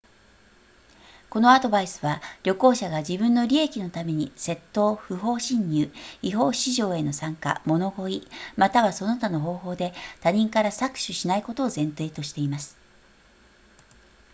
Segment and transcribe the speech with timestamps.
[1.29, 5.93] このアドバイスは旅行者が自分の利益のために窃盗不法侵入
[6.23, 8.27] 違法市場への参加物乞い
[8.57, 12.75] またはその他の方法で他人から搾取しないことを前提としています